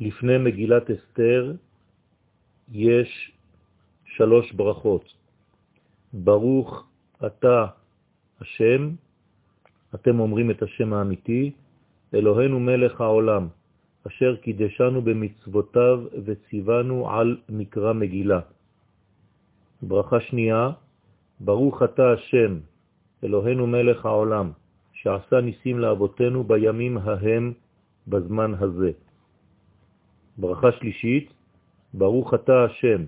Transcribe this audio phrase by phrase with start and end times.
[0.00, 1.54] לפני מגילת אסתר
[2.72, 3.32] יש
[4.04, 5.04] שלוש ברכות.
[6.12, 6.86] ברוך
[7.26, 7.66] אתה
[8.40, 8.90] השם,
[9.94, 11.52] אתם אומרים את השם האמיתי,
[12.14, 13.48] אלוהינו מלך העולם,
[14.06, 18.40] אשר קידשנו במצוותיו וציוונו על מקרא מגילה.
[19.82, 20.70] ברכה שנייה,
[21.40, 22.58] ברוך אתה השם,
[23.24, 24.50] אלוהינו מלך העולם,
[24.92, 27.52] שעשה ניסים לאבותינו בימים ההם
[28.08, 28.92] בזמן הזה.
[30.38, 31.32] ברכה שלישית,
[31.94, 33.04] ברוך אתה השם,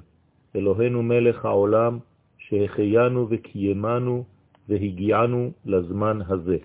[0.57, 1.99] אלוהינו מלך העולם,
[2.39, 4.25] שהחיינו וקיימנו
[4.69, 6.59] והגיענו לזמן הזה.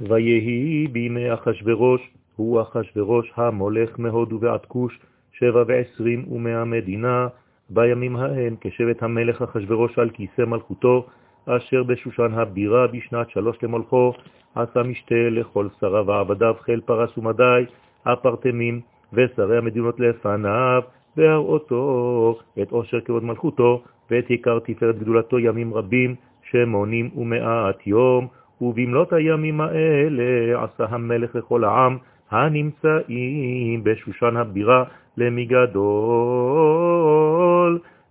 [0.00, 2.00] ויהי בימי אחשוורוש,
[2.36, 4.98] הוא אחשוורוש המולך מהודו ועד כוש,
[5.32, 7.28] שבע ועשרים ומאה מדינה,
[7.70, 11.06] בימים ההם כשבט המלך אחשוורוש על כיסא מלכותו,
[11.46, 14.12] אשר בשושן הבירה בשנת שלוש למולכו,
[14.54, 17.64] עשה משתה לכל שריו ועבדיו חיל פרס ומדי,
[18.06, 18.80] הפרטמים
[19.12, 20.82] ושרי המדינות לפניו,
[21.16, 26.14] והראותו את עושר כבוד מלכותו, ואת עיקר תפארת גדולתו ימים רבים,
[26.50, 28.26] שמונים ומאת יום,
[28.60, 31.98] ובמלות הימים האלה עשה המלך לכל העם
[32.30, 34.84] הנמצאים בשושן הבירה
[35.16, 35.80] למגדול.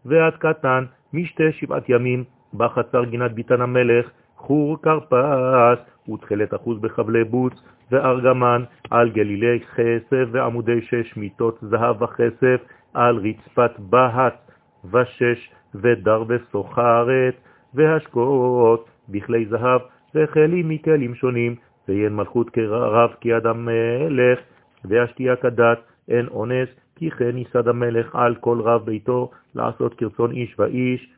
[0.05, 5.79] ועד קטן משתה שבעת ימים בחצר גינת ביתן המלך חור קרפס
[6.13, 7.53] ותחילת אחוז בחבלי בוץ
[7.91, 12.61] וארגמן על גלילי חסף ועמודי שש מיטות זהב וחסף
[12.93, 14.51] על רצפת בהת
[14.91, 17.35] ושש ודר וסוחרת
[17.73, 19.81] והשקעות בכלי זהב
[20.15, 21.55] וכלים מכלים שונים,
[21.87, 24.39] ואין מלכות כרב כי אדם מלך,
[24.85, 30.55] והשתייה כדת, אין אונס, כי כן ייסד המלך על כל רב ביתו לעשות כרצון איש
[30.59, 31.13] ואיש.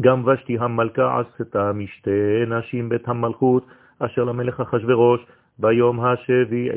[0.00, 2.10] גם ושתי המלכה עשתה משתה
[2.46, 3.66] נשים בית המלכות,
[3.98, 5.26] אשר למלך אחשורוש
[5.58, 6.76] ביום השביעי.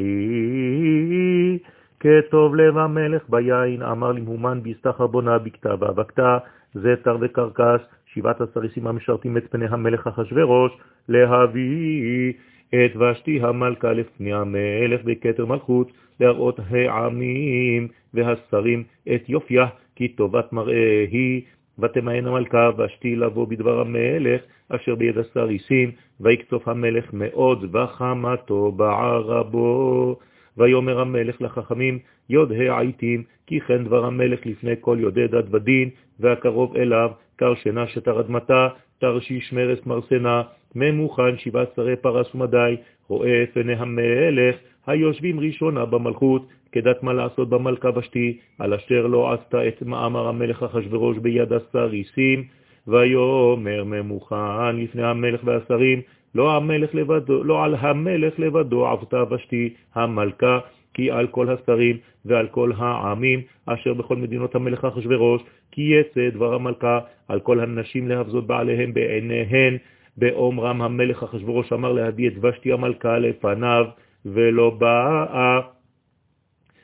[1.99, 6.37] כטוב לב המלך ביין, אמר למהומן בהסתחר בונה בכתב ואבקתה,
[6.73, 7.81] זתר וקרקס,
[8.13, 10.71] שבעת הסריסים המשרתים את פני המלך אחשורוש,
[11.09, 12.33] להביא
[12.69, 18.83] את ושתי המלכה לפני המלך בכתר מלכות, להראות העמים והשרים
[19.15, 21.41] את יופיה, כי טובת מראה היא,
[21.79, 30.15] ותמהן המלכה ושתי לבוא בדבר המלך, אשר ביד הסריסים, ויקצוף המלך מאוד, וחמתו בערבו.
[30.57, 31.99] ויאמר המלך לחכמים,
[32.29, 35.89] יוד העיתים, כי כן דבר המלך לפני כל יודעי דת ודין,
[36.19, 38.67] והקרוב אליו, קר שינה שתר אדמתה,
[38.99, 40.41] תרשיש מרס מרסנה,
[40.75, 42.75] ממוכן שבעה שרי פרס ומדי,
[43.07, 44.55] רואה פני המלך,
[44.87, 50.63] היושבים ראשונה במלכות, כדת מה לעשות במלכה בשתי, על אשר לא עשתה את מאמר המלך
[50.63, 52.43] אחשורוש ביד הסריסים,
[52.87, 56.01] ויאמר ממוכן לפני המלך והשרים,
[56.35, 60.59] לא, המלך לבדו, לא על המלך לבדו עבתה ושתי המלכה,
[60.93, 66.53] כי על כל השרים ועל כל העמים אשר בכל מדינות המלך אחשורוש, כי יצא דבר
[66.53, 69.77] המלכה על כל הנשים להבזות בעליהם בעיניהן,
[70.17, 73.85] באומרם המלך אחשורוש אמר להביא את ושתי המלכה לפניו,
[74.25, 75.59] ולא באה.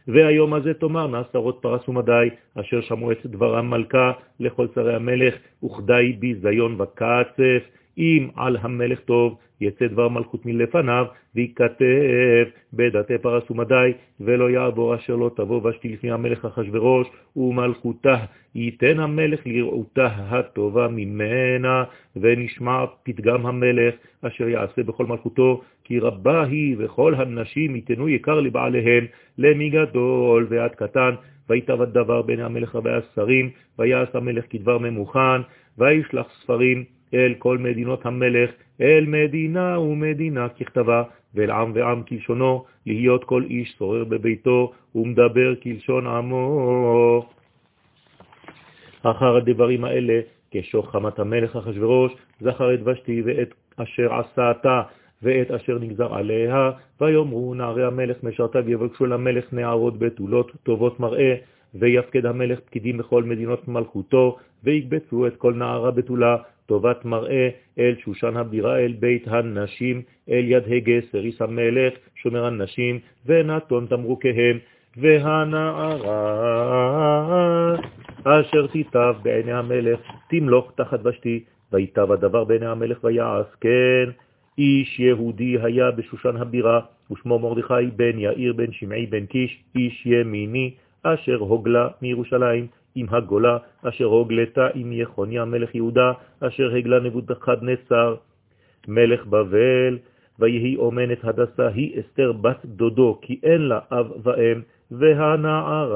[0.07, 6.13] והיום הזה תאמרנה שרות פרס ומדי, אשר שמעו את דבר המלכה לכל שרי המלך, וכדי
[6.19, 7.63] ביזיון וקצף,
[7.97, 15.16] אם על המלך טוב יצא דבר מלכות מלפניו, ויכתב בדתי פרס ומדי, ולא יעבור אשר
[15.16, 18.16] לא תבוא ושתי לפני המלך אחשורוש, ומלכותה
[18.56, 21.84] ייתן המלך לראותה הטובה ממנה,
[22.16, 29.06] ונשמע פתגם המלך, אשר יעשה בכל מלכותו, כי רבה היא וכל הנשים ייתנו יקר לבעליהן,
[29.38, 31.16] למגדול ועד קטן,
[31.50, 33.50] ויתאבד דבר בין המלך והשרים,
[33.80, 35.41] ויעש המלך כדבר ממוכן,
[35.78, 38.50] וישלח ספרים אל כל מדינות המלך,
[38.81, 41.03] אל מדינה ומדינה ככתבה,
[41.35, 47.25] ואל עם ועם כלשונו, להיות כל איש שורר בביתו ומדבר כלשון עמו.
[49.03, 50.19] אחר הדברים האלה,
[50.51, 54.81] כשוך חמת המלך אחשורוש, זכר את ושתי ואת אשר עשתה
[55.24, 56.71] ואת אשר נגזר עליה,
[57.01, 61.36] ויאמרו נערי המלך משרתיו יבקשו למלך נערות בתולות טובות מראה,
[61.75, 66.38] ויפקד המלך פקידים בכל מדינות מלכותו, ויקבצו את כל נערה בתולה,
[66.68, 67.50] טובת מראה
[67.80, 74.58] אל שושן הבירה, אל בית הנשים, אל יד הגה, סריס המלך, שומר הנשים, ונתון תמרוקיהם,
[74.98, 75.98] והנערה
[78.24, 80.00] אשר תיטב בעיני המלך,
[80.30, 84.10] תמלוך תחת ושתי, ויטב הדבר בעיני המלך ויעש, כן,
[84.58, 86.80] איש יהודי היה בשושן הבירה,
[87.12, 90.72] ושמו מרדכי בן יאיר בן שמעי בן קיש, איש ימיני,
[91.04, 92.68] אשר הוגלה מירושלים,
[92.98, 98.16] עם הגולה, אשר הוגלתה עם יחוניה מלך יהודה, אשר הגלה נבוכדנצר
[98.88, 99.98] מלך בבל,
[100.40, 104.62] ויהי אומנת הדסה היא אסתר בת דודו, כי אין לה אב ואם,
[104.92, 105.94] והנערה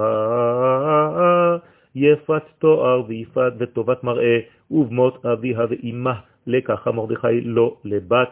[1.95, 4.39] יפת תואר ויפת וטובת מראה,
[4.71, 6.13] ובמות אביה ואימה,
[6.47, 8.29] לקחה מרדכי לא לבת.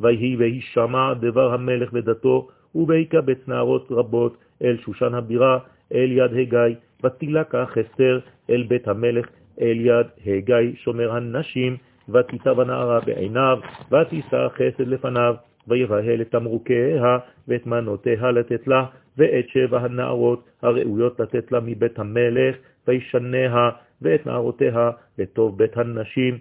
[0.00, 5.58] ויהי והיא שמע דבר המלך ודתו, ובהיקבץ נערות רבות אל שושן הבירה,
[5.94, 8.20] אל יד הגיא, ותילקח אסתר
[8.50, 9.26] אל בית המלך,
[9.60, 11.76] אל יד הגיא שומר הנשים,
[12.08, 13.58] ותיטב הנערה בעיניו,
[13.90, 15.34] ותישא חסד לפניו,
[15.68, 17.18] ויבהל את תמרוקיה
[17.48, 18.84] ואת מנותיה לתת לה,
[19.18, 22.56] ואת שבע הנערות הראויות לתת לה מבית המלך,
[22.88, 23.70] וישניה
[24.02, 26.38] ואת נערותיה לטוב בית הנשים.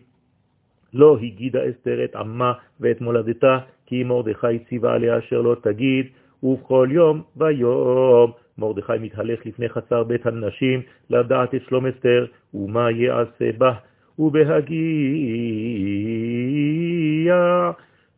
[0.93, 6.05] לא הגידה אסתר את עמה ואת מולדתה, כי מרדכי ציווה עליה אשר לא תגיד,
[6.43, 8.31] ובכל יום ויום
[8.61, 13.73] מרדכי מתהלך לפני חצר בית הנשים, לדעת את שלום אסתר, ומה יעשה בה,
[14.19, 14.71] ובהגיע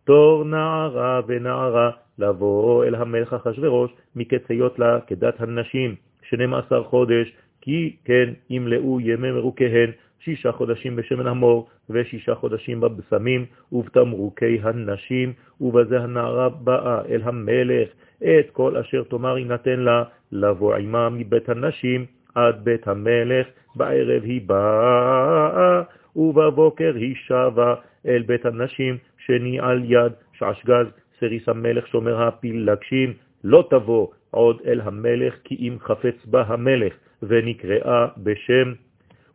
[0.03, 5.95] תור נערה ונערה לבוא אל המלך אחשורוש מקציות לה כדת הנשים,
[6.27, 9.91] 12 חודש, כי כן ימלאו ימי מרוקיהן,
[10.23, 17.89] שישה חודשים בשמן המור ושישה חודשים בבשמים ובתמרוקי הנשים, ובזה הנערה באה אל המלך,
[18.23, 22.05] את כל אשר תאמר יינתן לה, לבוא עמה מבית הנשים
[22.35, 25.81] עד בית המלך, בערב היא באה,
[26.15, 27.75] ובבוקר היא שבה
[28.07, 30.87] אל בית הנשים, שני על יד שעשגז,
[31.19, 36.93] סריס המלך שומר הפילגשים, לא תבוא עוד אל המלך, כי אם חפץ בה המלך,
[37.23, 38.73] ונקראה בשם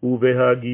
[0.02, 0.68] ובהגיע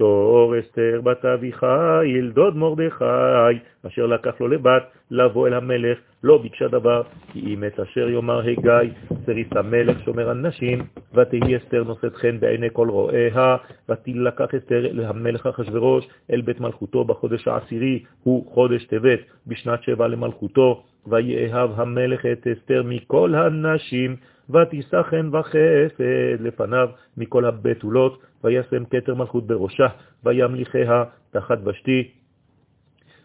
[0.00, 6.68] תור אסתר בת אביחיל, דוד מרדכי, אשר לקח לו לבת, לבוא אל המלך, לא ביקשה
[6.68, 7.02] דבר,
[7.32, 8.92] כי אם את אשר יאמר הגיא,
[9.26, 10.78] סריס המלך שומר על נשים,
[11.14, 13.56] ותהי אסתר נושאת חן בעיני כל רואיה,
[13.88, 20.08] ותילקח אסתר אל המלך אחשורוש, אל בית מלכותו בחודש העשירי, הוא חודש טבת, בשנת שבע
[20.08, 24.16] למלכותו, ויאהב המלך את אסתר מכל הנשים,
[24.50, 29.86] ותישא חן וחסד לפניו מכל הבתולות, וישם כתר מלכות בראשה,
[30.24, 32.10] וימליכיה תחת ושתי.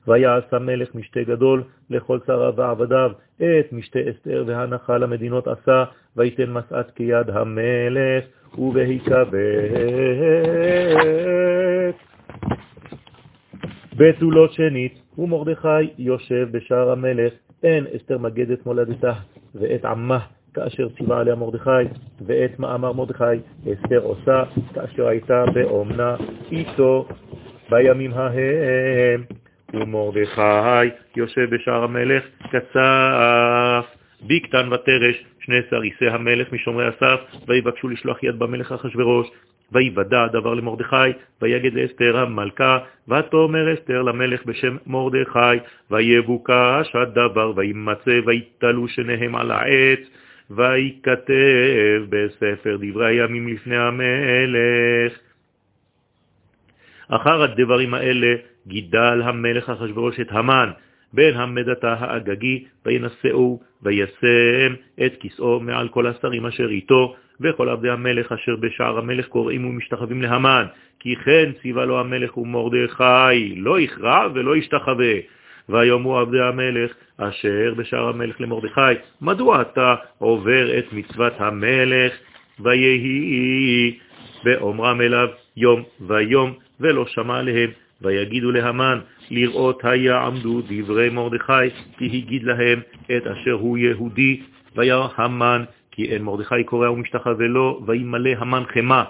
[0.08, 5.84] ויעש המלך משתה גדול לכל שריו ועבדיו, את משתה אסתר והנחה למדינות עשה,
[6.16, 8.24] ויתן מסעת כיד המלך,
[8.58, 9.32] ובהיקבץ.
[13.98, 17.34] בתולות שנית, ומרדכי יושב בשער המלך,
[17.66, 19.14] אין אסתר מגדת מולדתה,
[19.56, 20.20] ואת עמה
[20.54, 21.70] כאשר ציווה עליה מרדכי,
[22.26, 23.24] ואת מאמר מרדכי
[23.74, 26.16] אסתר עושה, כאשר הייתה באומנה
[26.52, 27.08] איתו
[27.70, 29.24] בימים ההם.
[29.74, 33.86] ומרדכי יושב בשער המלך, קצף,
[34.22, 39.28] ביקטן ותרש, שני סריסי המלך משומרי הסף, ויבקשו לשלוח יד במלך אחשורוש,
[39.72, 45.58] ויוודע הדבר למרדכי, ויגד לאסתר המלכה, ותאמר אסתר למלך בשם מרדכי,
[45.92, 50.00] ויבוקש הדבר, וימצא, ויתלו שניהם על העץ,
[50.50, 55.14] ויכתב בספר דברי הימים לפני המלך.
[57.08, 58.36] אחר הדברים האלה
[58.68, 60.70] גידל המלך אחשורוש את המן,
[61.14, 64.74] בן המדתה האגגי, וינשאו, וישם
[65.06, 70.22] את כיסאו מעל כל השרים אשר איתו, וכל עבדי המלך אשר בשער המלך קוראים ומשתחווים
[70.22, 70.66] להמן,
[71.00, 75.14] כי כן ציווה לו המלך ומרדכי, לא יכרע ולא ישתחווה.
[75.70, 78.82] ויאמרו עבדי המלך אשר בשער המלך למרדכי,
[79.22, 82.14] מדוע אתה עובר את מצוות המלך?
[82.60, 83.98] ויהי
[84.44, 87.70] באומרם אליו יום ויום, ולא שמע עליהם,
[88.02, 89.00] ויגידו להמן,
[89.32, 92.80] לראות היה עמדו דברי מרדכי, כי הגיד להם
[93.18, 94.42] את אשר הוא יהודי,
[94.76, 95.64] וירא המן,
[95.96, 99.04] כי אין מרדכי קורא ומשתחווה לו, וימלא המן חמה,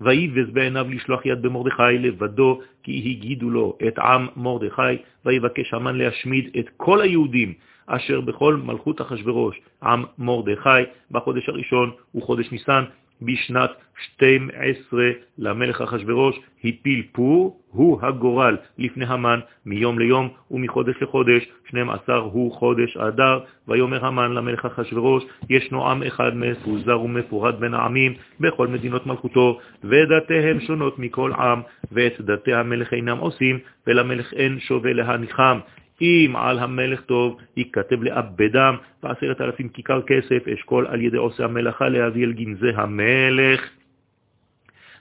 [0.00, 6.50] ויבז בעיניו לשלוח יד במרדכי לבדו, כי הגידו לו את עם מרדכי, ויבקש המן להשמיד
[6.58, 7.52] את כל היהודים
[7.86, 12.84] אשר בכל מלכות אחשורוש, עם מרדכי, בחודש הראשון וחודש ניסן,
[13.22, 13.70] בשנת
[14.14, 22.52] 12 למלך אחשורוש, הפיל פור, הוא הגורל לפני המן מיום ליום ומחודש לחודש, 12 הוא
[22.52, 29.06] חודש אדר, ויאמר המן למלך אחשורוש, ישנו עם אחד מפוזר ומפורד בין העמים בכל מדינות
[29.06, 31.60] מלכותו, ודתיהם שונות מכל עם,
[31.92, 35.58] ואת דתי המלך אינם עושים, ולמלך אין שווה להניחם.
[36.00, 41.88] אם על המלך טוב, ייכתב לאבדם בעשרת אלפים כיכר כסף, אשכול על ידי עושה המלאכה
[41.88, 43.60] להביא אל גנזי המלך.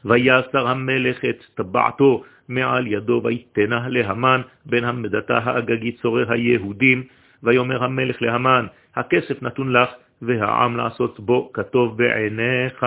[0.06, 7.04] ויסר המלך את טבעתו מעל ידו, ויתנה להמן בן המדתה האגגית צורר היהודים,
[7.44, 9.90] ויאמר המלך להמן, הכסף נתון לך,
[10.22, 12.86] והעם לעשות בו כתוב בעיניך,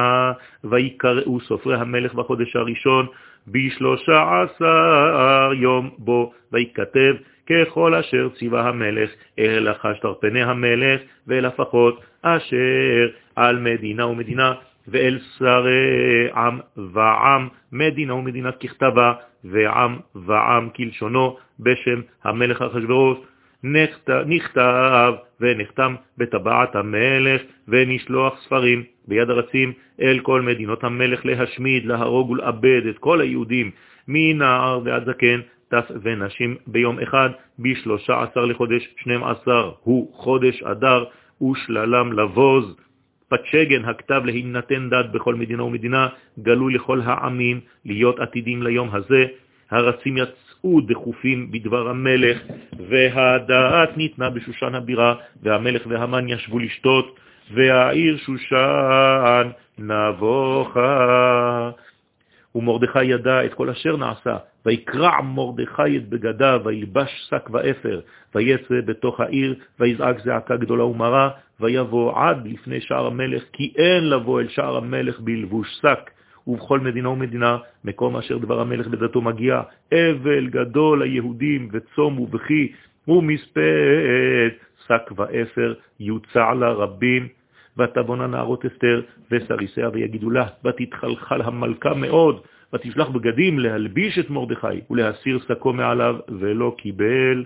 [0.65, 3.07] ויקראו סופרי המלך בחודש הראשון,
[3.49, 7.15] בשלושה עשר יום בו, ויכתב
[7.49, 14.55] ככל אשר ציווה המלך, אל החשתר פני המלך, ואל הפחות אשר על מדינה ומדינה,
[14.89, 19.13] ואל שרי עם ועם, מדינה ומדינה ככתבה,
[19.45, 23.19] ועם ועם כלשונו, בשם המלך אחשוורוש.
[24.27, 32.87] נכתב ונחתם בטבעת המלך, ונשלוח ספרים ביד הרצים אל כל מדינות המלך להשמיד, להרוג ולאבד
[32.91, 33.71] את כל היהודים,
[34.09, 41.05] מנער ועד זקן, טף ונשים ביום אחד, בשלושה עשר לחודש שנים עשר, הוא חודש אדר,
[41.43, 42.77] ושללם לבוז.
[43.29, 46.09] פצ'גן הכתב להינתן דת בכל מדינה ומדינה,
[46.39, 49.27] גלוי לכל העמים, להיות עתידים ליום הזה.
[49.71, 52.39] הרצים יצאו דחופים בדבר המלך,
[52.89, 57.21] והדעת ניתנה בשושן הבירה, והמלך והמן ישבו לשתות,
[57.55, 59.49] והעיר שושן
[59.79, 61.71] נבוכה.
[62.55, 64.37] ומרדכי ידע את כל אשר נעשה,
[64.67, 68.01] ויקרע מרדכי את בגדיו, וילבש שק ואפר,
[68.35, 74.41] ויצא בתוך העיר, ויזעק זעקה גדולה ומרה, ויבוא עד לפני שער המלך, כי אין לבוא
[74.41, 76.11] אל שער המלך בלבוש שק.
[76.47, 79.63] ובכל מדינה ומדינה, מקום אשר דבר המלך בדתו מגיע,
[79.93, 82.73] אבל גדול ליהודים, וצום ובכי,
[83.09, 84.49] ומספד,
[84.87, 87.29] שק ואפר, יוצע לרבים,
[87.79, 92.41] ותבונה נערות אסתר וסריסיה ויגידו לה, ותתחלחל המלכה מאוד,
[92.73, 97.45] ותשלח בגדים להלביש את מרדכי ולהסיר שקו מעליו, ולא קיבל.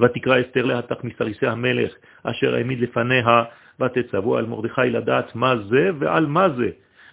[0.00, 1.92] ותקרא אסתר להתך מסריסי המלך,
[2.22, 3.44] אשר העמיד לפניה,
[3.80, 6.70] ותצוו על מרדכי לדעת מה זה ועל מה זה.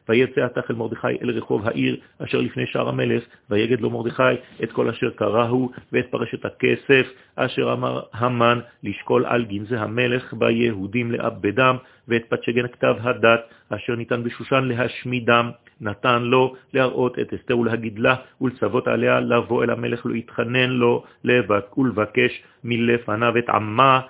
[0.09, 4.23] ויצא עתך אל מרדכי אל רחוב העיר אשר לפני שער המלך, ויגד לו מרדכי
[4.63, 11.11] את כל אשר קראהו, ואת פרשת הכסף, אשר אמר המן לשקול על גנזי המלך ביהודים
[11.11, 11.75] לאבדם,
[12.07, 18.15] ואת פתשגן כתב הדת, אשר ניתן בשושן להשמידם, נתן לו להראות את אסתר ולהגיד לה,
[18.41, 21.03] ולצוות עליה לבוא אל המלך להתחנן לו
[21.77, 24.01] ולבקש מלפניו את עמה,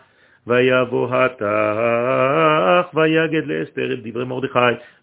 [0.48, 4.60] ויבוא התח, ויגד לאסתר את דברי מרדכי,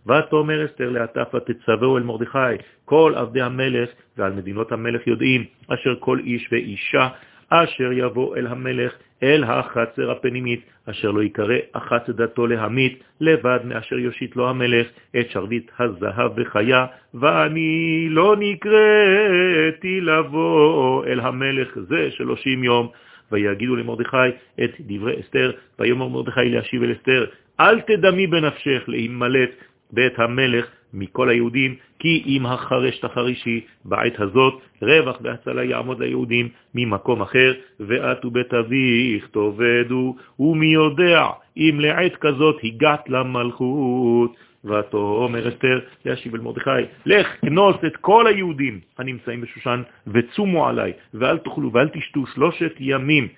[0.07, 6.19] ותאמר אסתר לעטף ותצווהו אל מרדכי, כל עבדי המלך ועל מדינות המלך יודעים, אשר כל
[6.19, 7.09] איש ואישה
[7.55, 13.99] אשר יבוא אל המלך, אל החצר הפנימית, אשר לא יקרא אחת דתו להמית, לבד מאשר
[13.99, 14.87] יושיט לו המלך
[15.21, 22.89] את שרביט הזהב בחיה, ואני לא נקראתי לבוא אל המלך זה שלושים יום.
[23.33, 24.29] ויגידו למרדכי
[24.65, 27.25] את דברי אסתר, ויאמר מרדכי להשיב אל אסתר,
[27.61, 29.51] אל תדמי בנפשך להימלט
[29.93, 37.23] בית המלך מכל היהודים, כי אם החרש תחרישי בעת הזאת, רווח והצלה יעמוד ליהודים ממקום
[37.23, 44.37] אחר, ואת ובית אביך תאבדו, ומי יודע אם לעת כזאת הגעת למלכות.
[44.65, 46.71] ותאמר אסתר להשיב אל מרדכי,
[47.07, 53.29] לך כנוס את כל היהודים הנמצאים בשושן וצומו עליי, ואל תאכלו ואל תשתו שלושת ימים,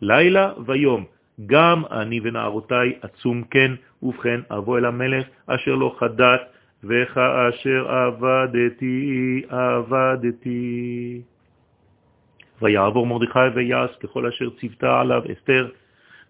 [0.00, 1.04] לילה ויום,
[1.46, 6.40] גם אני ונערותי עצום כן, ובכן אבוא אל המלך אשר לא חדת,
[6.84, 11.20] וכאשר עבדתי, עבדתי.
[12.62, 15.68] ויעבור מרדכי ויעש ככל אשר ציוותה עליו אסתר,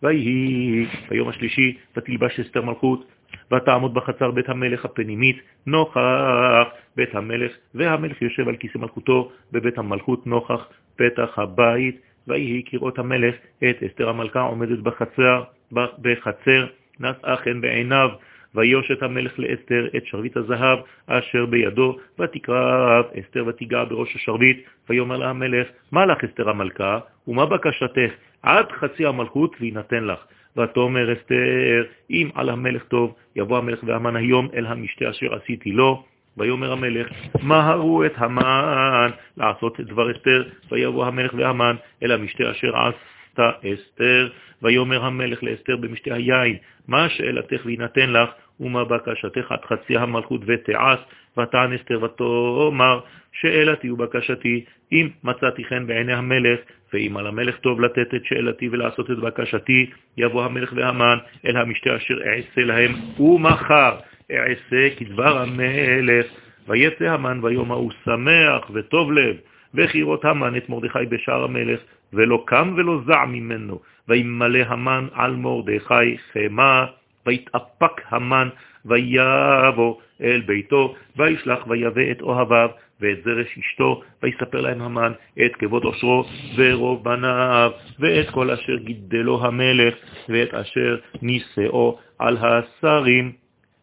[0.03, 3.07] ויהי ביום השלישי ותלבש אסתר מלכות,
[3.53, 5.37] ותעמוד בחצר בית המלך הפנימית,
[5.67, 12.99] נוכח בית המלך, והמלך יושב על כיסא מלכותו בבית המלכות נוכח פתח הבית, ויהי כראות
[12.99, 16.67] המלך את אסתר המלכה עומדת בחצר, בחצר
[17.01, 18.09] נשאה חן בעיניו,
[18.55, 25.17] ויוש את המלך לאסתר את שרביט הזהב אשר בידו, ותקרב אסתר ותיגע בראש השרביט, ויאמר
[25.17, 26.99] לה המלך, מה לך אסתר המלכה,
[27.29, 28.13] ומה בקשתך?
[28.43, 30.19] עד חצי המלכות וינתן לך.
[30.57, 36.05] ותאמר אסתר, אם על המלך טוב, יבוא המלך והמן היום אל המשתה אשר עשיתי לו.
[36.37, 37.09] ויאמר המלך,
[37.43, 44.29] מהרו את המן לעשות את דבר אסתר, ויבוא המלך והמן אל המשתה אשר עשתה אסתר.
[44.63, 46.57] ויאמר המלך לאסתר במשתה היין,
[46.89, 48.31] מה שאלתך וינתן לך,
[48.61, 50.99] ומה בקשתך עד חצי המלכות ותעש,
[51.39, 53.01] ותען אסתר ותאמר,
[53.33, 56.61] שאלתי ובקשתי, אם מצאתי חן בעיני המלך,
[56.93, 61.97] ואם על המלך טוב לתת את שאלתי ולעשות את בקשתי, יבוא המלך והמן אל המשתה
[61.97, 63.97] אשר אעשה להם, ומחר
[64.31, 66.27] אעשה כדבר המלך.
[66.69, 69.37] ויצא המן ויום ההוא שמח וטוב לב,
[69.75, 71.81] וחירות המן את מרדכי בשער המלך,
[72.13, 76.87] ולא קם ולא זע ממנו, וימלא המן על מרדכי חמה,
[77.27, 78.49] ויתאפק המן,
[78.85, 85.13] ויבוא אל ביתו, וישלח ויבא את אוהביו, ואת זרש אשתו, ויספר להם המן
[85.47, 86.25] את כבוד עושרו
[86.57, 89.95] ורוב בניו, ואת כל אשר גידלו המלך,
[90.29, 93.33] ואת אשר נישאו על השרים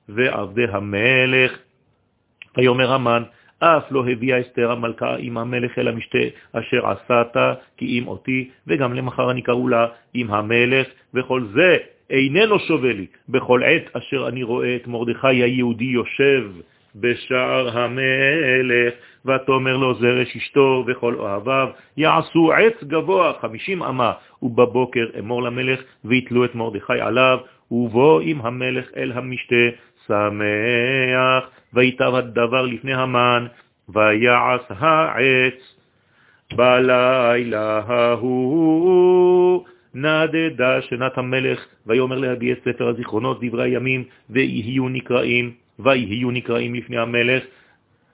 [0.09, 1.57] ועבדי המלך.
[2.57, 3.23] ויאמר המן,
[3.59, 6.19] אף לא הביאה אסתר המלכה עם המלך אל המשתה
[6.53, 7.37] אשר עשת
[7.77, 11.77] כי אם אותי, וגם למחר אני קראו לה עם המלך, וכל זה
[12.11, 13.05] איננו שווה לי.
[13.29, 16.51] בכל עת אשר אני רואה את מרדכי היהודי יושב
[16.95, 18.93] בשער המלך,
[19.25, 26.45] ותאמר לו זרש אשתו וכל אוהביו, יעשו עץ גבוה חמישים אמה, ובבוקר אמור למלך, ויתלו
[26.45, 27.37] את מרדכי עליו,
[27.71, 29.65] ובוא עם המלך אל המשתה,
[30.07, 33.45] שמח, ויטב הדבר לפני המן,
[33.89, 35.75] ויעש העץ.
[36.55, 46.31] בלילה ההוא נדדה שנת המלך, ויאמר להביא את ספר הזיכרונות, דברי הימים, ויהיו נקראים, ויהיו
[46.31, 47.43] נקראים לפני המלך,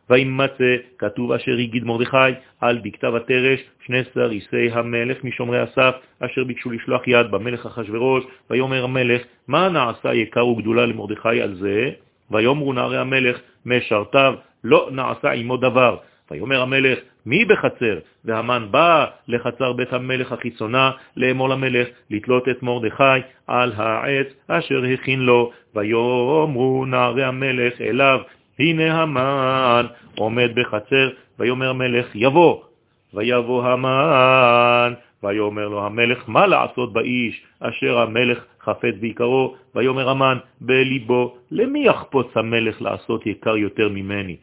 [0.10, 2.32] וימצא כתוב אשר הגיד מרדכי
[2.62, 8.24] על בכתב התרש שני סריסי המלך משומרי הסף אשר ביקשו לשלוח יד במלך אחשורוש.
[8.50, 11.90] ויאמר המלך מה נעשה יקר וגדולה למרדכי על זה?
[12.32, 15.98] ויאמרו נערי המלך משרתיו לא נעשה עמו דבר
[16.32, 17.98] ויאמר המלך מי בחצר?
[18.26, 25.20] והמן בא לחצר בית המלך החיצונה לאמור למלך לתלות את מרדכי על העץ אשר הכין
[25.20, 25.52] לו.
[25.76, 28.20] ויאמרו נערי המלך אליו
[28.60, 29.86] הנה המן
[30.18, 32.62] עומד בחצר, ויאמר המלך יבוא,
[33.14, 34.94] ויבוא המן,
[35.24, 42.28] ויאמר לו המלך מה לעשות באיש אשר המלך חפץ בעיקרו, ויאמר המן בליבו למי יחפוץ
[42.36, 44.36] המלך לעשות יקר יותר ממני?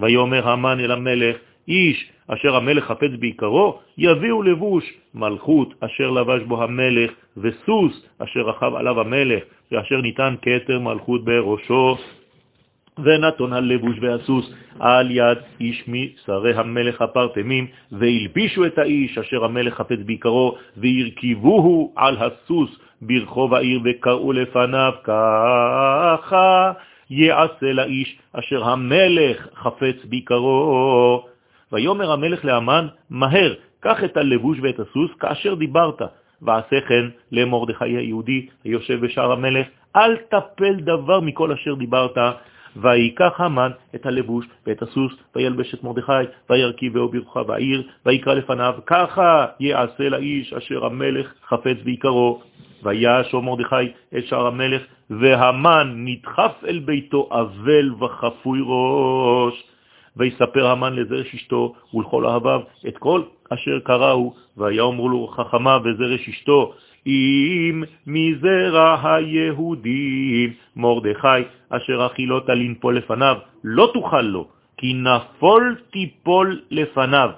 [0.00, 1.36] ויאמר המן אל המלך
[1.68, 8.74] איש אשר המלך חפץ בעיקרו, יביאו לבוש מלכות אשר לבש בו המלך, וסוס אשר רכב
[8.74, 9.42] עליו המלך,
[9.72, 11.96] ואשר ניתן כתר מלכות בראשו,
[12.98, 19.98] ונתון הלבוש והסוס על יד איש משרי המלך הפרטמים, והלבישו את האיש אשר המלך חפץ
[20.06, 22.70] בעיקרו, והרכיבוהו על הסוס
[23.02, 26.72] ברחוב העיר וקראו לפניו ככה
[27.10, 31.26] יעשה לאיש אשר המלך חפץ בעיקרו.
[31.72, 36.02] ויאמר המלך לאמן, מהר, קח את הלבוש ואת הסוס כאשר דיברת,
[36.42, 42.18] ועשה כן למרדכי היהודי היושב בשער המלך, אל תפל דבר מכל אשר דיברת,
[42.76, 46.12] ויקח המן את הלבוש ואת הסוס, וילבש את מרדכי,
[46.50, 52.42] וירכיבהו ברחב העיר, ויקרא לפניו, ככה יעשה לאיש אשר המלך חפץ ויקרו.
[52.82, 59.64] וישו מרדכי את שער המלך, והמן נדחף אל ביתו אבל וחפוי ראש.
[60.16, 66.72] ויספר המן לזרש אשתו ולכל אהביו את כל אשר קראו, ויאמרו לו חכמה וזרש אשתו,
[67.06, 77.30] אם מזרע היהודים מרדכי אשר אכילותה לנפול לפניו, לא תוכל לו, כי נפול תיפול לפניו.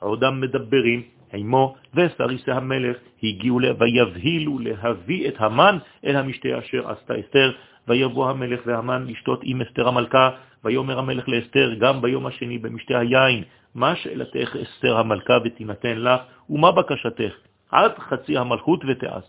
[0.00, 7.52] עודם מדברים עמו וסריסי המלך הגיעו ויבהילו להביא את המן אל המשתה אשר עשתה אסתר,
[7.88, 10.30] ויבוא המלך והמן לשתות עם אסתר המלכה,
[10.64, 16.72] ויאמר המלך לאסתר גם ביום השני במשתה היין, מה שאלתך אסתר המלכה ותינתן לך, ומה
[16.72, 17.32] בקשתך?
[17.70, 19.24] עד חצי המלכות ותעש.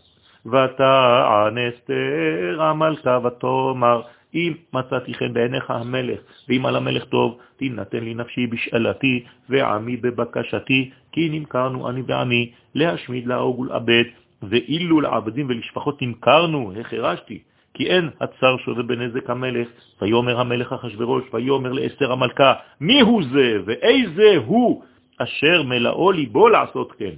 [0.45, 4.01] ותען אסתר המלכה ותאמר,
[4.35, 10.91] אם מצאתי חן בעיניך המלך, ואם על המלך טוב, תינתן לי נפשי בשאלתי, ועמי בבקשתי,
[11.11, 14.03] כי נמכרנו אני ועמי, להשמיד, להרוג ולאבד,
[14.43, 17.39] ואילו לעבדים ולשפחות נמכרנו, החרשתי,
[17.73, 19.67] כי אין הצר שווה בנזק המלך.
[20.01, 24.83] ויאמר המלך אחשורוש, ויאמר לאסתר המלכה, מי הוא זה ואיזה הוא
[25.17, 27.15] אשר מלאו ליבו לעשות כן?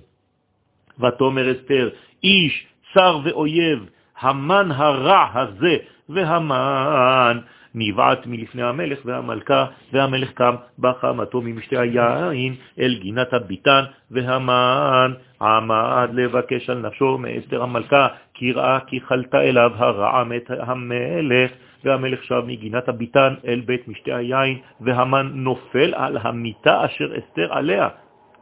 [1.00, 1.90] ותאמר אסתר,
[2.24, 5.78] איש, צר ואויב, המן הרע הזה,
[6.10, 7.40] והמן
[7.76, 16.70] נבעט מלפני המלך והמלכה, והמלך קם בחמתו ממשתי היין אל גינת הביטן, והמן עמד לבקש
[16.70, 21.52] על נפשו מאסתר המלכה, כי ראה כי חלתה אליו הרעה מת המלך,
[21.84, 27.90] והמלך שב מגינת הביטן אל בית משתי היין, והמן נופל על המיטה אשר אסתר עליה.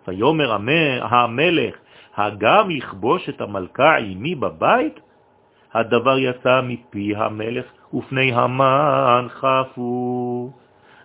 [0.08, 0.58] ויאמר
[1.02, 1.76] המלך,
[2.16, 5.00] הגם לכבוש את המלכה עימי בבית?
[5.74, 10.52] הדבר יצא מפי המלך, ופני המן חפו.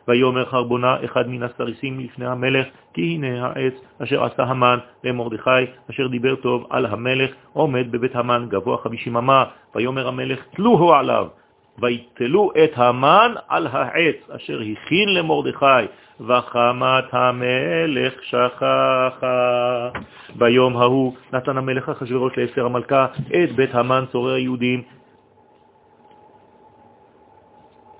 [0.08, 5.50] ויאמר חרבונה אחד מן הסריסים לפני המלך, כי הנה העץ אשר עשה המן למרדכי,
[5.90, 9.44] אשר דיבר טוב על המלך, עומד בבית המן גבוה חמישים אמה.
[9.74, 11.26] ויאמר המלך, תלוהו עליו,
[11.78, 15.84] ויתלו את המן על העץ אשר הכין למרדכי,
[16.20, 19.88] וחמת המלך שכחה.
[20.34, 24.82] ביום ההוא נתן המלך אחשוורוש לעשר המלכה את בית המן צורר היהודים.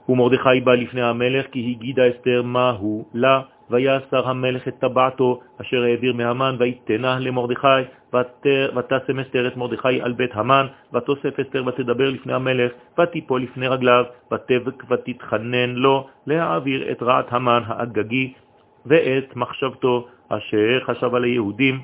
[0.09, 6.13] ומרדכי בא לפני המלך כי הגידה אסתר מהו לה, ויאסר המלך את טבעתו אשר העביר
[6.13, 7.83] מהמן, ויתנה למרדכי,
[8.77, 14.05] ותשם אסתר את מרדכי על בית המן, ותוסף אסתר ותדבר לפני המלך, ותיפול לפני רגליו,
[14.33, 18.33] ותבק ותתחנן לו להעביר את רעת המן האגגי,
[18.87, 21.81] ואת מחשבתו אשר חשב על היהודים.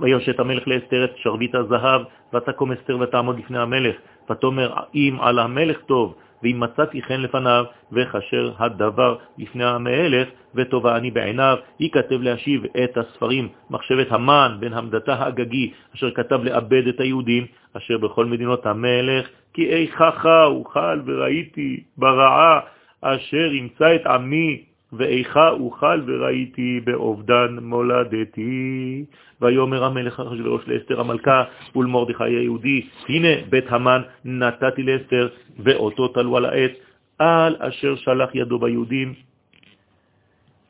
[0.00, 2.02] ויושט המלך לאסתר את שרביט הזהב,
[2.34, 3.96] ותקום אסתר ותעמוד לפני המלך,
[4.30, 11.10] ותאמר אם על המלך טוב, ואם מצאתי חן לפניו, וכשר הדבר לפני המלך, וטובה אני
[11.10, 17.46] בעיניו, ייכתב להשיב את הספרים, מחשבת המן בן המדתה האגגי, אשר כתב לאבד את היהודים,
[17.76, 22.60] אשר בכל מדינות המלך, כי איכך אוכל וראיתי ברעה,
[23.00, 24.62] אשר ימצא את עמי
[24.92, 29.04] ואיכה אוכל וראיתי באובדן מולדתי.
[29.40, 31.44] ויאמר המלך אחשוורוש לאסתר המלכה
[31.76, 36.72] ולמרדכי היהודי, הנה בית המן נתתי לאסתר, ואותו תלו על העץ,
[37.18, 39.14] על אשר שלח ידו ביהודים.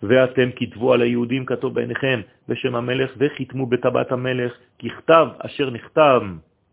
[0.02, 6.22] ואתם כתבו על היהודים כתוב בעיניכם בשם המלך, וחיתמו בטבעת המלך, ככתב אשר נכתב,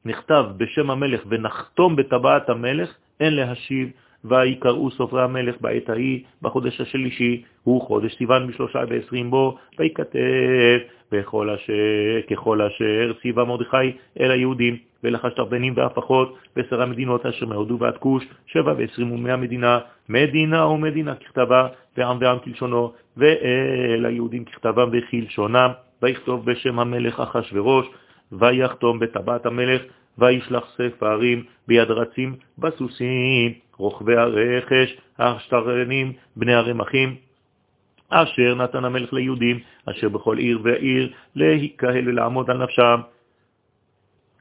[0.06, 3.90] נכתב בשם המלך ונחתום בטבעת המלך, אין להשיב
[4.30, 10.80] ויקראו סופרי המלך בעת ההיא, בחודש השלישי, הוא חודש סיוון בשלושה ועשרים בו, ויכתב
[11.12, 11.74] בכל אשר,
[12.30, 18.24] ככל אשר ציווה מרדכי אל היהודים, ולחש תרבנים והפכות, ועשר המדינות אשר מהודו ועד כוש,
[18.46, 25.70] שבע ועשרים ומאה מדינה, מדינה ומדינה ככתבה, ועם ועם כלשונו, ואל היהודים ככתבם וכלשונם,
[26.02, 27.86] ויכתוב בשם המלך אחשורוש,
[28.32, 29.82] ויחתום בטבעת המלך,
[30.18, 37.16] וישלח ספרים ביד רצים בסוסים, רוכבי הרכש, השטרנים, בני הרמחים,
[38.10, 43.00] אשר נתן המלך ליהודים, אשר בכל עיר ועיר להיקהל ולעמוד על נפשם,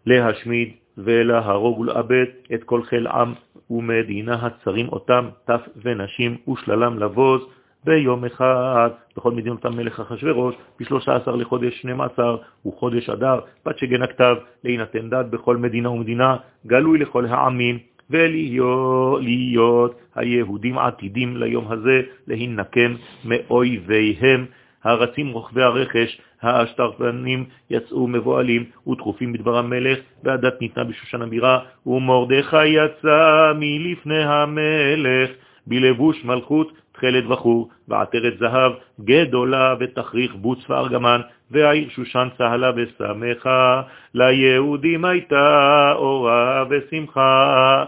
[0.06, 3.32] להשמיד ולהרוג ולאבד את כל חיל עם
[3.70, 7.40] ומדינה הצרים אותם, טף ונשים ושללם לבוז,
[7.84, 14.36] ביום אחד, בכל מדינות המלך אחשורוש, ב-13 לחודש 12 הוא חודש אדר, בת שגן הכתב,
[14.64, 17.78] להינתן דת בכל מדינה ומדינה, גלוי לכל העמים,
[18.10, 24.46] ולהיות היהודים עתידים ליום הזה להינקם מאויביהם.
[24.84, 33.52] הרצים רוכבי הרכש, האשתרפנים יצאו מבועלים ודחופים בדבר המלך, והדת ניתנה בשושן הבירה, ומרדכי יצא
[33.56, 35.30] מלפני המלך
[35.66, 43.82] בלבוש מלכות תכלת וחור, ועטרת זהב גדולה ותכריך בוץ וארגמן, והעיר שושן צהלה ושמחה,
[44.14, 47.84] ליהודים הייתה אורה ושמחה.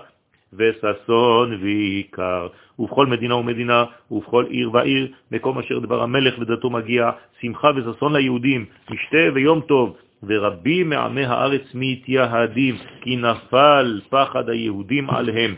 [0.53, 2.47] וששון ועיקר.
[2.79, 8.65] ובכל מדינה ומדינה, ובכל עיר ועיר, מקום אשר דבר המלך ודתו מגיע, שמחה וששון ליהודים,
[8.91, 15.55] משתה ויום טוב, ורבים מעמי הארץ מתייהדים, כי נפל פחד היהודים עליהם.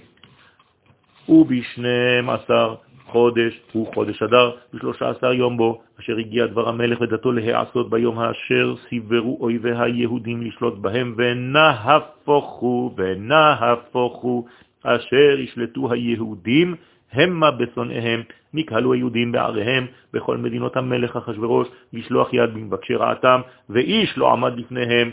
[1.29, 2.75] ובשנים עשר
[3.09, 8.19] חודש הוא חודש אדר, ושלושה עשר יום בו, אשר הגיע דבר המלך ודתו להיעשות ביום
[8.19, 14.45] האשר סיברו אויבי היהודים לשלוט בהם, ונהפוכו, ונהפוכו,
[14.85, 16.75] אשר ישלטו היהודים
[17.13, 18.23] המה בשונאיהם,
[18.55, 23.41] נקהלו היהודים בעריהם בכל מדינות המלך אחשורוש לשלוח יד במבקשי רעתם,
[23.71, 25.11] ואיש לא עמד לפניהם.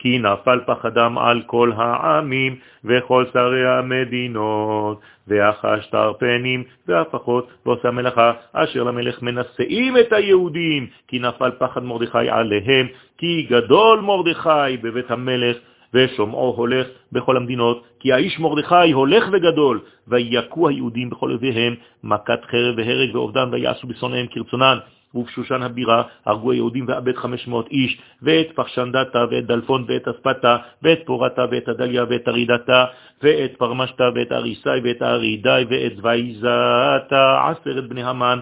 [0.00, 8.82] כי נפל פחדם על כל העמים וכל שרי המדינות, ואחש תרפנים והפכות ועושה מלאכה, אשר
[8.82, 12.86] למלך מנשאים את היהודים, כי נפל פחד מרדכי עליהם,
[13.18, 15.56] כי גדול מרדכי בבית המלך,
[15.94, 22.74] ושומעו הולך בכל המדינות, כי האיש מרדכי הולך וגדול, ויכו היהודים בכל אביהם, מכת חרב
[22.76, 24.78] והרג ואובדן, ויעשו בשונאיהם כרצונן.
[25.14, 31.44] ובשושן הבירה הרגו היהודים ואבד 500 איש, ואת פרשנדתה ואת דלפון ואת אספתה, ואת פורתה
[31.50, 32.84] ואת הדליה ואת ארידתה,
[33.22, 38.38] ואת פרמשתה ואת אריסאי ואת ארידאי ואת זוויזתה, עשרת בני המן,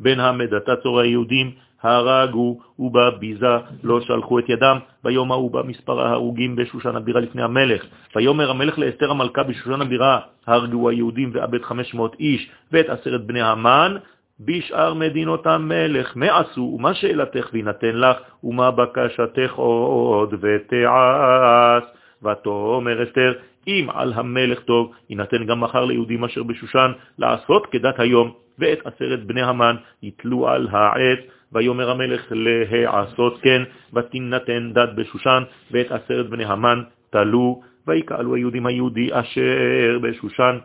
[0.00, 1.50] בן המדתה צור היהודים,
[1.84, 7.84] הרגו ובביזה לא שלחו את ידם, ביום ההוא במספר ההרוגים בשושן הבירה לפני המלך.
[8.16, 13.96] ויאמר המלך לאסתר המלכה בשושן הבירה, הרגו היהודים ואבד 500 איש, ואת עשרת בני המן,
[14.40, 21.84] בשאר מדינות המלך, מה עשו ומה שאלתך וינתן לך, ומה בקשתך עוד ותעש.
[22.22, 23.32] ותאמר אסתר,
[23.68, 29.24] אם על המלך טוב, יינתן גם מחר ליהודים אשר בשושן לעשות כדת היום, ואת עשרת
[29.26, 31.18] בני המן יתלו על העץ,
[31.52, 33.62] ויאמר המלך להעשות כן,
[33.94, 40.58] ותינתן דת בשושן, ואת עשרת בני המן תלו, ויקהלו היהודים היהודי אשר בשושן.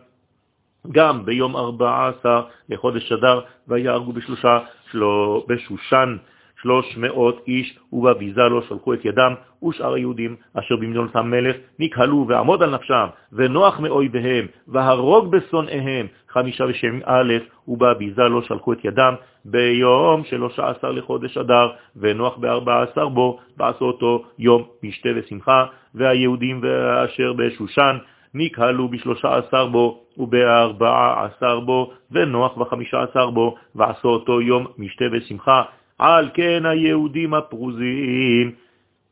[0.91, 4.59] גם ביום ארבע עשר לחודש אדר, ויהרגו בשלושה,
[4.91, 6.17] שלו, בשושן
[6.61, 12.63] שלוש מאות איש, ובביזה לא שלחו את ידם, ושאר היהודים אשר במדינות המלך נקהלו ועמוד
[12.63, 17.33] על נפשם, ונוח מאויביהם, והרוג בשונאיהם, חמישה ושם א',
[17.67, 19.13] ובביזה לא שלחו את ידם,
[19.45, 25.65] ביום שלושה עשר לחודש אדר, ונוח בארבע עשר בו, בעשו אותו יום משתה ושמחה,
[25.95, 26.61] והיהודים
[27.05, 27.97] אשר בשושן,
[28.33, 35.05] נקהלו בשלושה עשר בו ובארבעה עשר בו, ונוח בחמישה עשר בו, ועשו אותו יום משתה
[35.11, 35.63] ושמחה.
[35.99, 38.51] על כן היהודים הפרוזים,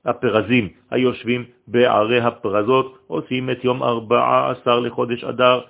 [0.06, 5.62] הפרזים היושבים בערי הפרזות, עושים את יום ארבעה עשר לחודש אדר,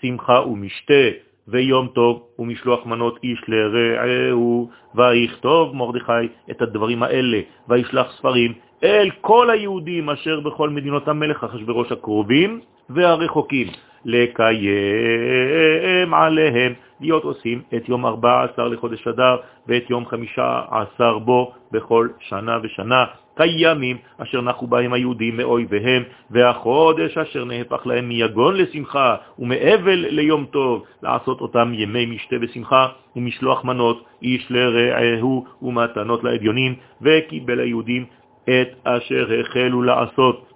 [0.00, 1.04] שמחה ומשתה,
[1.48, 8.52] ויום טוב ומשלוח מנות איש לרעהו, ויכתוב מרדכי את הדברים האלה, וישלח ספרים
[8.84, 13.66] אל כל היהודים אשר בכל מדינות המלך אחשוורוש הקרובים והרחוקים,
[14.04, 19.36] לקיים עליהם, להיות עושים את יום 14 לחודש אדר
[19.68, 23.04] ואת יום 15 בו בכל שנה ושנה,
[23.36, 30.84] כימים אשר נחו בהם היהודים מאויביהם, והחודש אשר נהפך להם מיגון לשמחה ומאבל ליום טוב,
[31.02, 38.04] לעשות אותם ימי משתה ושמחה ומשלוח מנות איש לרעהו ומתנות לאביונים, וקיבל היהודים
[38.44, 40.52] את אשר החלו לעשות,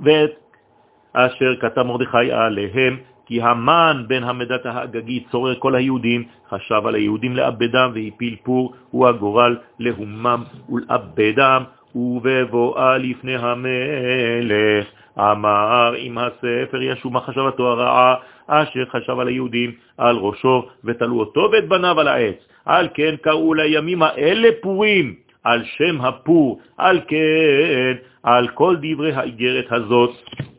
[0.00, 0.30] ואת
[1.12, 7.36] אשר כתב מרדכי עליהם, כי המן בן המדת האגגית צורר כל היהודים, חשב על היהודים
[7.36, 11.62] לאבדם והפיל פור, הוא הגורל להומם ולאבדם,
[11.94, 14.86] ובבואה לפני המלך.
[15.18, 18.14] אמר עם הספר ישוב מחשבתו הרעה,
[18.46, 22.36] אשר חשב על היהודים על ראשו, ותלו אותו ואת בניו על העץ.
[22.64, 29.72] על כן קראו לימים האלה פורים, על שם הפור, על כן, על כל דברי האיגרת
[29.72, 30.10] הזאת,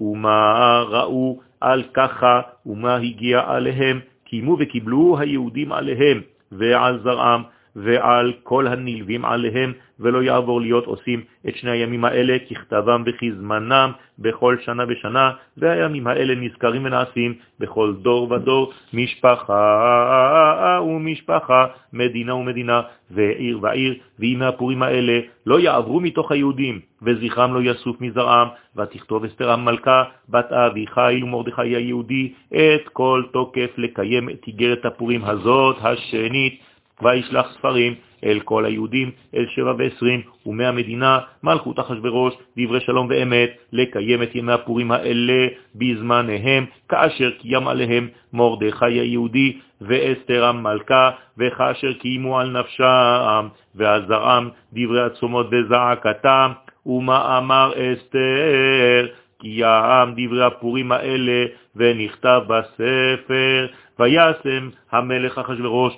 [0.02, 7.44] ומה ראו על ככה, ומה הגיע עליהם, קיימו וקיבלו היהודים עליהם ועל זרעם
[7.75, 14.58] ועל כל הנלווים עליהם, ולא יעבור להיות עושים את שני הימים האלה ככתבם וכזמנם בכל
[14.65, 23.95] שנה ושנה, והימים האלה נזכרים ונעשים בכל דור ודור, משפחה ומשפחה, מדינה ומדינה, ועיר ועיר,
[24.19, 30.51] וימי הפורים האלה לא יעברו מתוך היהודים, וזכרם לא יסוף מזרעם, ותכתוב אסתר המלכה, בת
[30.51, 36.60] אבי חיל ומרדכי היהודי, את כל תוקף לקיים את איגרת הפורים הזאת, השנית,
[37.02, 44.24] וישלח ספרים אל כל היהודים, אל שבע ועשרים, ומהמדינה מלכות אחשוורוש, דברי שלום ואמת, לקיים
[44.24, 52.60] את ימי הפורים האלה בזמניהם, כאשר קיים עליהם מרדכי היהודי ואסתר המלכה, וכאשר קיימו על
[52.60, 56.52] נפשם ועזרם דברי הצומות וזעקתם,
[56.86, 59.08] ומה אמר אסתר,
[59.40, 63.68] כי יעם דברי הפורים האלה, ונכתב בספר,
[64.00, 65.94] וישם המלך אחשוורוש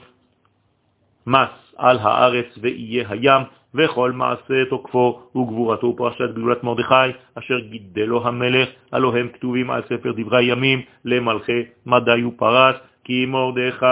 [1.27, 3.41] מס על הארץ ויהיה הים,
[3.75, 10.12] וכל מעשה תוקפו וגבורתו ופרשת גדולת מרדכי, אשר גידלו המלך, הלא הם כתובים על ספר
[10.17, 13.86] דברי הימים למלכי מדי ופרס, כי מרדכי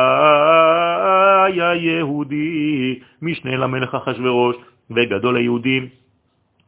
[1.62, 4.56] היהודי, משנה למלך אחשורוש,
[4.92, 5.88] וגדול היהודים,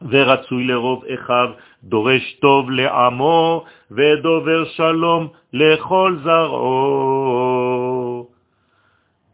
[0.10, 1.50] ורצוי לרוב אחיו,
[1.84, 7.41] דורש טוב לעמו, ודובר שלום לכל זרעו.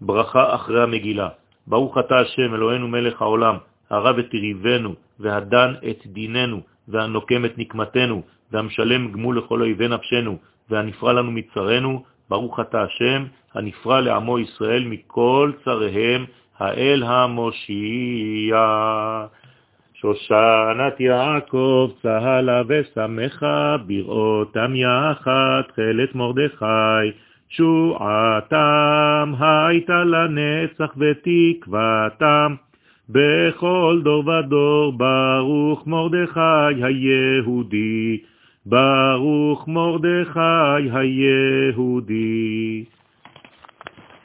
[0.02, 1.30] ברכה אחרי המגילה.
[1.68, 3.56] ברוך אתה השם אלוהינו מלך העולם,
[3.90, 10.38] הרב את ריבנו, והדן את דיננו, והנוקם את נקמתנו, והמשלם גמול לכל אויבי נפשנו,
[10.70, 16.26] והנפרע לנו מצרנו, ברוך אתה השם, הנפרע לעמו ישראל מכל צריהם,
[16.60, 18.58] האל המושיע.
[19.94, 26.66] שושנת יעקב צהלה ושמחה, בראותם יחד, תכלת מרדכי,
[27.50, 32.56] שועתם הייתה לנצח ותקוותם,
[33.10, 38.20] בכל דור ודור ברוך מרדכי היהודי,
[38.66, 42.84] ברוך מרדכי היהודי.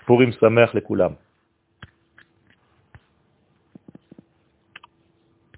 [0.06, 1.21] פורים שמח לכולם.